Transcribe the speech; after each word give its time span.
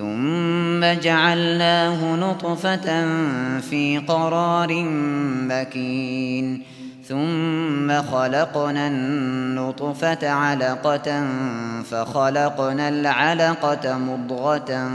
ثم 0.00 0.80
جعلناه 1.00 2.16
نطفة 2.16 3.06
في 3.60 4.02
قرار 4.08 4.84
مكين. 5.48 6.62
ثم 7.08 8.02
خلقنا 8.02 8.88
النطفة 8.88 10.30
علقة 10.30 11.26
فخلقنا 11.90 12.88
العلقة 12.88 13.98
مضغة 13.98 14.90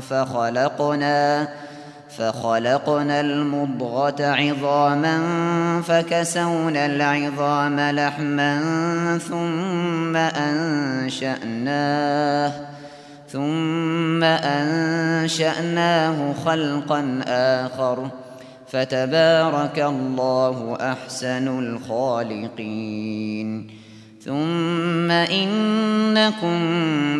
فخلقنا 0.00 1.48
فخلقنا 2.18 3.20
المضغة 3.20 4.16
عظاما 4.20 5.22
فكسونا 5.86 6.86
العظام 6.86 7.80
لحما 7.80 8.60
ثم 9.28 10.16
أنشأناه. 10.96 11.50
ثم 13.32 14.24
أنشأناه 14.24 16.34
خلقا 16.44 17.20
آخر. 17.28 18.08
فتبارك 18.72 19.78
الله 19.78 20.78
أحسن 20.80 21.58
الخالقين. 21.58 23.66
ثم 24.24 25.10
إنكم 25.10 26.60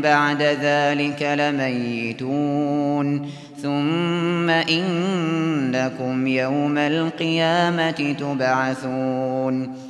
بعد 0.01 0.43
ذلك 0.43 1.23
لميتون. 1.23 3.31
ثم 3.63 4.51
إنكم 4.51 6.27
يوم 6.27 6.79
القيامة 6.79 8.15
تبعثون. 8.21 9.90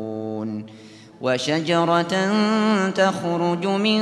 وشجرة 1.21 2.33
تخرج 2.89 3.67
من 3.67 4.01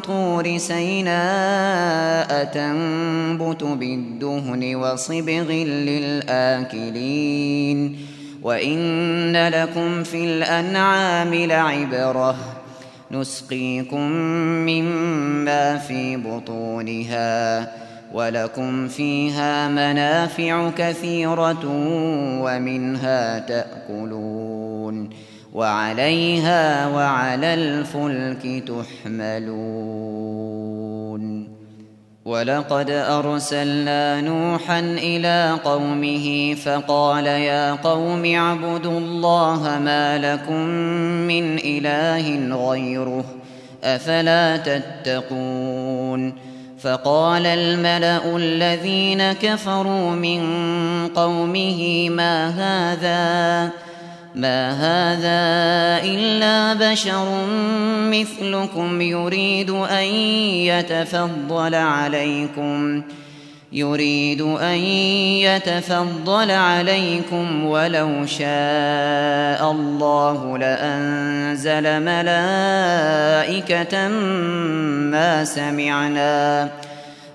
طور 0.00 0.58
سيناء 0.58 2.44
تنبت 2.44 3.64
بالدهن 3.64 4.74
وصبغ 4.74 5.52
للآكلين. 5.88 7.96
وإن 8.42 9.48
لكم 9.48 10.02
في 10.02 10.24
الأنعام 10.24 11.34
لعبرة. 11.34 12.36
نسقيكم 13.10 14.10
مما 14.66 15.78
في 15.78 16.16
بطونها. 16.16 17.72
ولكم 18.14 18.88
فيها 18.88 19.68
منافع 19.68 20.70
كثيرة 20.70 21.60
ومنها 22.42 23.38
تأكلون. 23.38 25.29
وعليها 25.54 26.88
وعلى 26.88 27.54
الفلك 27.54 28.64
تحملون. 28.68 30.40
ولقد 32.24 32.90
أرسلنا 32.90 34.20
نوحا 34.20 34.80
إلى 34.80 35.58
قومه 35.64 36.54
فقال 36.54 37.26
يا 37.26 37.72
قوم 37.72 38.24
اعبدوا 38.24 38.98
الله 38.98 39.78
ما 39.78 40.18
لكم 40.18 40.64
من 41.26 41.58
إله 41.58 42.56
غيره 42.70 43.24
أفلا 43.84 44.56
تتقون. 44.56 46.34
فقال 46.80 47.46
الملأ 47.46 48.36
الذين 48.36 49.32
كفروا 49.32 50.10
من 50.10 50.40
قومه 51.08 52.10
ما 52.10 52.48
هذا؟ 52.48 53.89
ما 54.34 54.70
هذا 54.70 56.04
إلا 56.04 56.74
بشر 56.74 57.46
مثلكم 58.10 59.00
يريد 59.00 59.70
أن 59.70 60.04
يتفضل 60.70 61.74
عليكم 61.74 63.02
يريد 63.72 64.40
أن 64.40 64.78
يتفضل 65.46 66.50
عليكم 66.50 67.64
ولو 67.64 68.26
شاء 68.26 69.70
الله 69.70 70.58
لأنزل 70.58 72.02
ملائكة 72.02 74.08
ما 75.10 75.44
سمعنا 75.44 76.68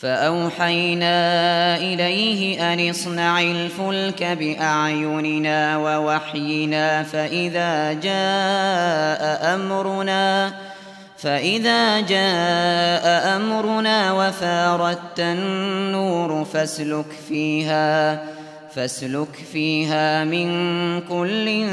فأوحينا 0.00 1.76
إليه 1.76 2.72
أن 2.72 2.90
اصنع 2.90 3.40
الفلك 3.40 4.22
بأعيننا 4.22 5.76
ووحينا 5.76 7.02
فإذا 7.02 7.92
جاء 7.92 9.54
أمرنا 9.54 10.52
فإذا 11.18 12.00
جاء 12.00 13.36
أمرنا 13.36 14.12
وفارت 14.12 15.20
النور 15.20 16.44
فاسلك 16.44 17.12
فيها. 17.28 18.22
فاسلك 18.74 19.34
فيها 19.52 20.24
من 20.24 20.48
كل 21.00 21.66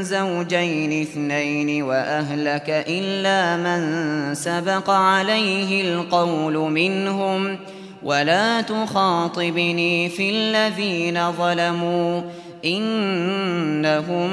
زوجين 0.00 1.02
اثنين 1.02 1.82
وأهلك 1.82 2.64
إلا 2.68 3.56
من 3.56 4.34
سبق 4.34 4.90
عليه 4.90 5.94
القول 5.94 6.54
منهم 6.54 7.58
ولا 8.02 8.60
تخاطبني 8.60 10.08
في 10.08 10.30
الذين 10.30 11.32
ظلموا 11.32 12.22
إنهم 12.64 14.28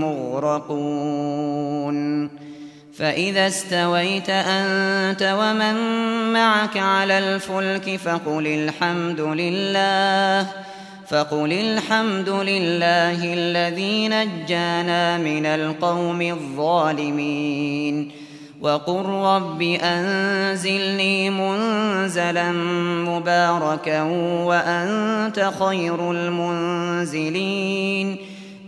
مغرقون. 0.00 1.94
فإذا 2.98 3.46
استويت 3.46 4.30
أنت 4.30 5.36
ومن 5.38 5.74
معك 6.32 6.76
على 6.76 7.18
الفلك 7.18 7.96
فقل 7.96 8.46
الحمد 8.46 9.20
لله 9.20 10.46
فقل 11.08 11.52
الحمد 11.52 12.28
لله 12.28 13.34
الذي 13.34 14.08
نجانا 14.08 15.18
من 15.18 15.46
القوم 15.46 16.22
الظالمين. 16.22 18.10
وقل 18.60 19.04
رب 19.04 19.62
أنزلني 19.62 21.30
منزلا 21.30 22.52
مباركا 23.08 24.02
وأنت 24.42 25.50
خير 25.58 26.10
المنزلين. 26.10 28.16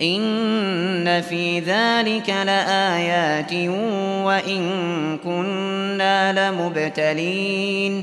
إن 0.02 1.22
في 1.22 1.60
ذلك 1.60 2.30
لآيات 2.30 3.52
وإن 4.24 4.62
كنا 5.24 6.50
لمبتلين. 6.50 8.02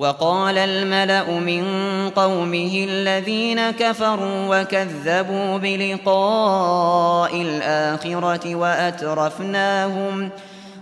وقال 0.00 0.58
الملأ 0.58 1.30
من 1.30 1.64
قومه 2.16 2.86
الذين 2.88 3.70
كفروا 3.70 4.60
وكذبوا 4.60 5.58
بلقاء 5.58 7.42
الآخرة 7.42 8.54
وأترفناهم 8.54 10.30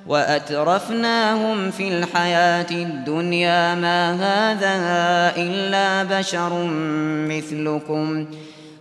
وأترفناهم 0.07 1.71
في 1.71 1.89
الحياة 1.89 2.71
الدنيا 2.71 3.75
ما 3.75 4.13
هذا 4.13 4.77
إلا 5.37 6.19
بشر 6.19 6.65
مثلكم 7.29 8.25
ۖ 8.25 8.48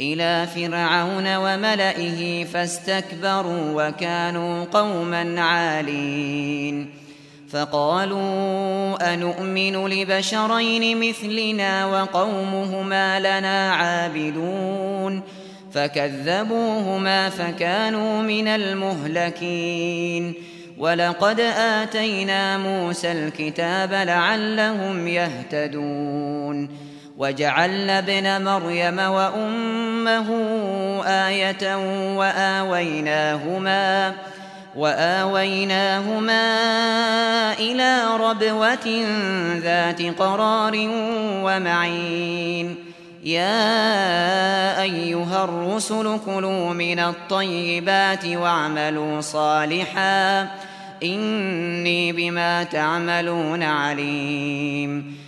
إلى 0.00 0.46
فرعون 0.54 1.36
وملئه 1.36 2.44
فاستكبروا 2.44 3.88
وكانوا 3.88 4.64
قوما 4.64 5.40
عالين. 5.40 6.90
فقالوا 7.50 9.14
أنؤمن 9.14 9.86
لبشرين 9.88 11.08
مثلنا 11.08 11.86
وقومهما 11.86 13.20
لنا 13.20 13.72
عابدون. 13.72 15.22
فكذبوهما 15.72 17.28
فكانوا 17.28 18.22
من 18.22 18.48
المهلكين. 18.48 20.34
ولقد 20.78 21.40
آتينا 21.58 22.58
موسى 22.58 23.12
الكتاب 23.12 23.92
لعلهم 23.92 25.08
يهتدون. 25.08 26.88
وجعلنا 27.18 27.98
ابن 27.98 28.44
مريم 28.44 28.98
وأمه 28.98 30.28
آية 31.06 31.76
وآويناهما 32.16 34.12
وآويناهما 34.76 36.42
إلى 37.52 38.02
ربوة 38.20 39.04
ذات 39.58 40.02
قرار 40.02 40.72
ومعين. 41.44 42.76
يا 43.24 44.82
أيها 44.82 45.44
الرسل 45.44 46.18
كلوا 46.26 46.72
من 46.72 46.98
الطيبات 46.98 48.26
واعملوا 48.26 49.20
صالحا 49.20 50.48
إني 51.02 52.12
بما 52.12 52.64
تعملون 52.64 53.62
عليم. 53.62 55.27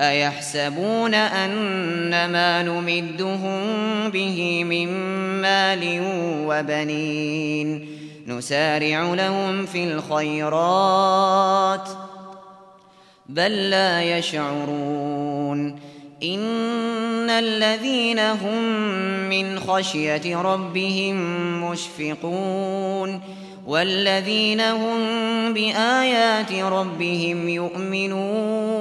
أيحسبون 0.00 1.14
أن 1.14 2.32
ما 2.32 2.62
نمدهم 2.62 3.60
به 4.10 4.64
من 4.64 4.88
مال 5.42 6.02
وبنين؟ 6.46 7.88
نسارع 8.26 9.14
لهم 9.14 9.66
في 9.66 9.84
الخيرات 9.84 11.88
بل 13.28 13.70
لا 13.70 14.18
يشعرون. 14.18 15.78
إن 16.22 17.30
الذين 17.30 18.18
هم 18.18 18.62
من 19.28 19.60
خشية 19.60 20.42
ربهم 20.42 21.16
مشفقون. 21.70 23.20
والذين 23.66 24.60
هم 24.60 24.98
بآيات 25.54 26.52
ربهم 26.52 27.48
يؤمنون. 27.48 28.77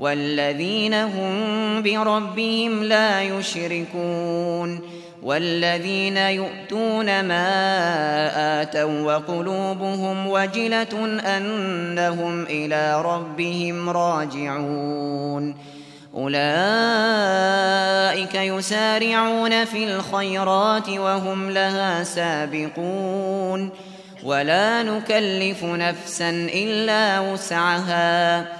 والذين 0.00 0.94
هم 0.94 1.82
بربهم 1.82 2.82
لا 2.82 3.22
يشركون 3.22 4.80
والذين 5.22 6.16
يؤتون 6.16 7.24
ما 7.24 8.62
آتوا 8.62 9.00
وقلوبهم 9.00 10.26
وجلة 10.26 11.20
أنهم 11.36 12.42
إلى 12.42 13.02
ربهم 13.02 13.90
راجعون 13.90 15.56
أولئك 16.14 16.34
يسارعون 18.34 19.64
في 19.64 19.84
الخيرات 19.84 20.88
وهم 20.88 21.50
لها 21.50 22.04
سابقون 22.04 23.70
ولا 24.24 24.82
نكلف 24.82 25.64
نفسا 25.64 26.30
إلا 26.30 27.20
وسعها 27.20 28.59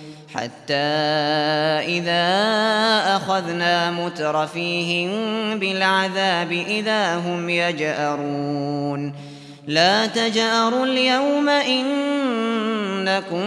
حتى 0.35 0.73
إذا 1.99 2.25
أخذنا 3.15 3.91
مترفيهم 3.91 5.09
بالعذاب 5.59 6.51
إذا 6.51 7.15
هم 7.15 7.49
يجأرون. 7.49 9.13
لا 9.67 10.05
تجأروا 10.05 10.85
اليوم 10.85 11.49
إنكم 11.49 13.45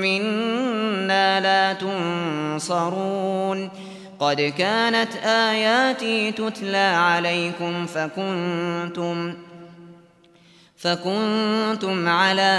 منا 0.00 1.40
لا 1.40 1.72
تنصرون. 1.72 3.70
قد 4.20 4.40
كانت 4.40 5.16
آياتي 5.24 6.32
تتلى 6.32 6.76
عليكم 6.76 7.86
فكنتم 7.86 9.34
فكنتم 10.78 12.08
على 12.08 12.52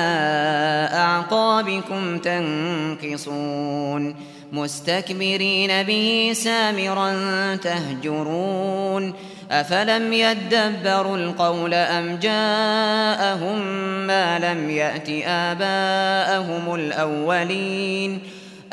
أعقابكم 0.93 2.17
تنكصون 2.17 4.15
مستكبرين 4.51 5.83
به 5.83 6.31
سامرا 6.33 7.15
تهجرون 7.55 9.13
أفلم 9.51 10.13
يدبروا 10.13 11.17
القول 11.17 11.73
أم 11.73 12.15
جاءهم 12.15 13.59
ما 14.07 14.39
لم 14.39 14.69
يأت 14.69 15.09
آباءهم 15.25 16.75
الأولين 16.75 18.19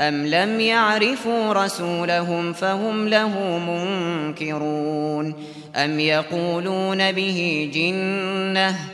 أم 0.01 0.27
لم 0.27 0.61
يعرفوا 0.61 1.53
رسولهم 1.53 2.53
فهم 2.53 3.09
له 3.09 3.59
منكرون 3.59 5.35
أم 5.77 6.01
يقولون 6.01 7.13
به 7.13 7.71
جنة 7.75 8.94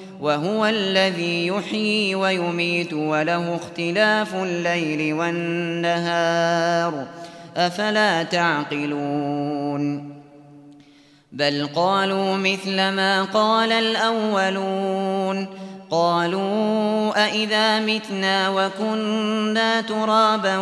وهو 0.21 0.65
الذي 0.65 1.47
يحيي 1.47 2.15
ويميت 2.15 2.93
وله 2.93 3.55
اختلاف 3.55 4.35
الليل 4.35 5.13
والنهار. 5.13 7.07
أفلا 7.57 8.23
تعقلون؟ 8.23 10.11
بل 11.31 11.69
قالوا 11.75 12.37
مثل 12.37 12.75
ما 12.75 13.23
قال 13.23 13.71
الأولون. 13.71 15.47
قالوا 15.91 17.25
أئذا 17.25 17.79
متنا 17.79 18.49
وكنا 18.49 19.81
ترابا 19.81 20.57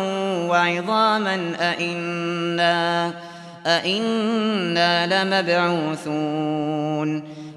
وعظاما 0.50 1.52
أئنا, 1.60 3.12
أئنا 3.66 5.24
لمبعوثون. 5.24 7.39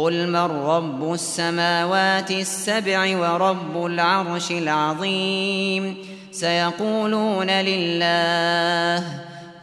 قل 0.00 0.28
من 0.28 0.64
رب 0.66 1.12
السماوات 1.12 2.30
السبع 2.30 3.16
ورب 3.16 3.86
العرش 3.86 4.50
العظيم 4.50 5.96
سيقولون 6.32 7.50
لله 7.50 9.04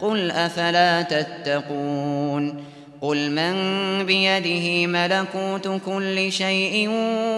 قل 0.00 0.30
أفلا 0.30 1.02
تتقون 1.02 2.64
قل 3.00 3.30
من 3.30 3.54
بيده 4.06 4.86
ملكوت 4.86 5.80
كل 5.86 6.32
شيء 6.32 6.88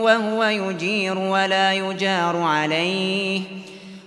وهو 0.03 0.45
يجير 0.45 1.19
ولا 1.19 1.73
يجار 1.73 2.37
عليه 2.37 3.41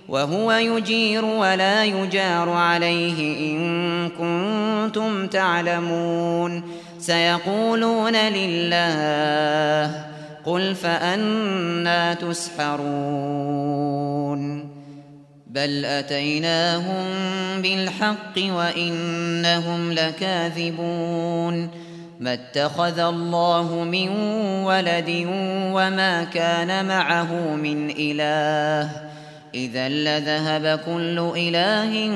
وهو 0.08 0.52
يجير 0.52 1.24
ولا 1.24 1.84
يجار 1.84 2.50
عليه 2.50 3.50
إن 3.52 4.08
كنتم 4.08 5.26
تعلمون 5.26 6.62
سيقولون 7.06 8.16
لله 8.16 10.04
قل 10.44 10.74
فأنا 10.74 12.14
تسحرون 12.14 12.84
بل 15.46 15.84
أتيناهم 15.84 17.04
بالحق 17.62 18.38
وإنهم 18.38 19.92
لكاذبون 19.92 21.70
ما 22.20 22.32
اتخذ 22.32 22.98
الله 22.98 23.84
من 23.84 24.08
ولد 24.64 25.26
وما 25.74 26.24
كان 26.24 26.86
معه 26.86 27.54
من 27.54 27.90
إله 27.98 28.90
إذا 29.54 29.88
لذهب 29.88 30.78
كل 30.86 31.32
إله 31.36 32.08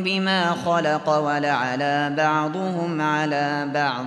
بما 0.00 0.54
خلق 0.64 1.08
ولعلى 1.18 2.14
بعضهم 2.16 3.00
على 3.00 3.68
بعض 3.74 4.06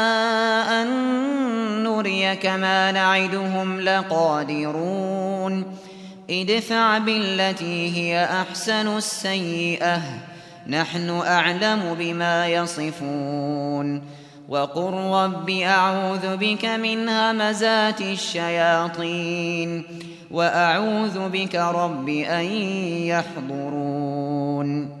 نريك 2.31 2.45
ما 2.45 2.91
نعدهم 2.91 3.81
لقادرون 3.81 5.65
ادفع 6.29 6.97
بالتي 6.97 7.97
هي 7.97 8.23
أحسن 8.23 8.97
السيئة 8.97 10.01
نحن 10.67 11.09
أعلم 11.09 11.95
بما 11.99 12.47
يصفون 12.47 14.01
وقل 14.49 14.93
رب 14.93 15.49
أعوذ 15.49 16.37
بك 16.37 16.65
من 16.65 17.09
همزات 17.09 18.01
الشياطين 18.01 19.83
وأعوذ 20.31 21.29
بك 21.29 21.55
رب 21.55 22.09
أن 22.09 22.45
يحضرون 23.11 25.00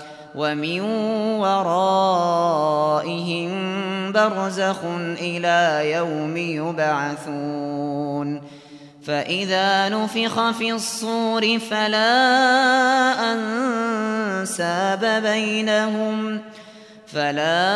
ومن 0.35 0.81
ورائهم 1.39 3.51
برزخ 4.11 4.77
إلى 5.21 5.91
يوم 5.91 6.37
يبعثون 6.37 8.41
فإذا 9.05 9.89
نفخ 9.89 10.51
في 10.51 10.71
الصور 10.71 11.59
فلا 11.59 12.13
أنساب 13.33 15.23
بينهم 15.23 16.41
فلا 17.13 17.71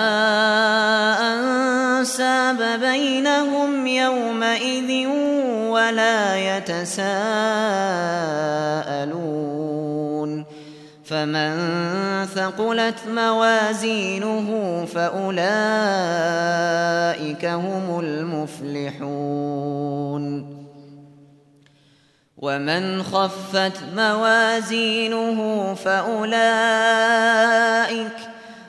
أنساب 1.33 2.79
بينهم 2.79 3.87
يومئذ 3.87 5.07
ولا 5.67 6.57
يتساءلون 6.57 8.25
فمن 11.05 11.55
ثقلت 12.25 12.99
موازينه 13.07 14.49
فأولئك 14.85 15.45
هم 17.45 17.99
المفلحون. 17.99 19.45
ومن 22.37 23.03
خفت 23.03 23.77
موازينه 23.95 25.73
فأولئك 25.73 26.35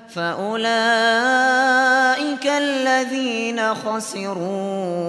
فأولئك 0.09 0.87
الذين 2.47 3.75
خسروا 3.75 5.07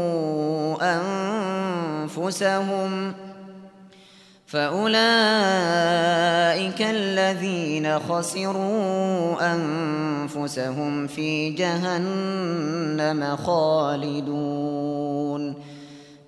أنفسهم 2.01 3.13
فأولئك 4.47 4.99
الذين 6.81 7.99
خسروا 7.99 9.55
أنفسهم 9.55 11.07
في 11.07 11.49
جهنم 11.49 13.35
خالدون. 13.35 15.55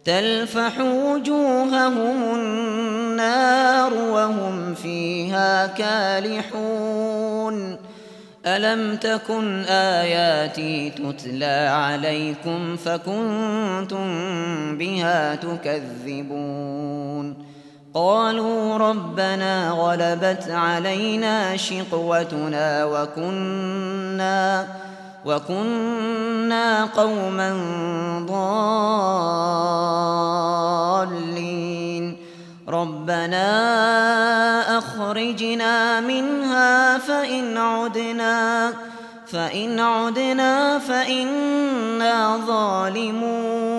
تلفح 0.06 0.80
وجوههم 0.80 2.36
النار 2.36 3.94
وهم 3.94 4.74
فيها 4.74 5.68
كالحون. 5.68 7.78
ألم 8.46 8.96
تكن 8.96 9.64
آياتي 9.64 10.90
تتلى 10.90 11.70
عليكم 11.72 12.76
فكنتم 12.76 14.08
بها 14.78 15.36
تكذبون. 15.36 17.49
قالوا 17.94 18.78
ربنا 18.78 19.70
غلبت 19.70 20.50
علينا 20.50 21.58
شقوتنا 21.58 22.86
وكنا 22.86 24.68
وكنا 25.26 26.86
قوما 26.86 27.54
ضالين. 28.30 29.90
ربنا 32.70 33.48
أخرجنا 34.78 36.00
منها 36.00 36.98
فإن 36.98 37.58
عدنا 37.58 38.74
فإن 39.28 39.80
عدنا 39.80 40.80
فإنا 40.80 42.38
ظالمون. 42.48 43.79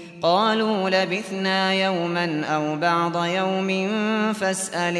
قالوا 0.21 0.89
لبثنا 0.89 1.73
يوما 1.73 2.43
أو 2.45 2.75
بعض 2.75 3.25
يوم 3.25 3.87
فاسأل 4.33 4.97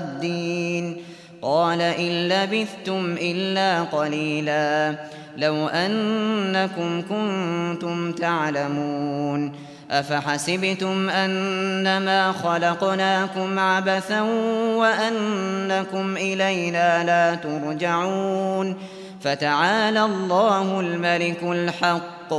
العادين. 0.00 0.96
قال 1.42 1.80
إن 1.80 2.28
لبثتم 2.28 3.16
إلا 3.20 3.82
قليلا. 3.82 4.94
لو 5.36 5.68
أنكم 5.68 7.02
كنتم 7.02 8.12
تعلمون. 8.12 9.52
أفحسبتم 9.90 11.10
أنما 11.10 12.32
خلقناكم 12.32 13.58
عبثا 13.58 14.20
وأنكم 14.76 16.16
إلينا 16.16 17.04
لا 17.04 17.34
ترجعون. 17.34 18.76
فتعالى 19.20 20.04
الله 20.04 20.80
الملك 20.80 21.42
الحق. 21.42 22.34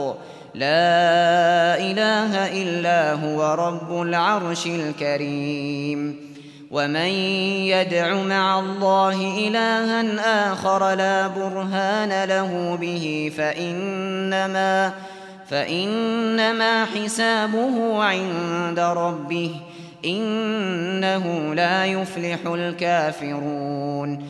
لا 0.56 1.76
إله 1.80 2.62
إلا 2.62 3.14
هو 3.14 3.54
رب 3.54 4.02
العرش 4.02 4.68
الكريم. 4.68 6.16
ومن 6.72 7.10
يدع 7.76 8.14
مع 8.14 8.60
الله 8.60 9.48
إلها 9.48 10.52
آخر 10.52 10.94
لا 10.94 11.28
برهان 11.28 12.24
له 12.24 12.78
به 12.82 13.32
فإنما 13.38 14.92
فإنما 15.50 16.86
حسابه 16.86 18.04
عند 18.04 18.80
ربه 18.80 19.56
إنه 20.06 21.54
لا 21.54 21.86
يفلح 21.86 22.40
الكافرون. 22.46 24.30